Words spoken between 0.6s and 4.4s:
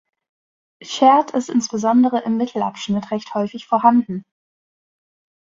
Chert ist insbesondere im Mittelabschnitt recht häufig vorhanden.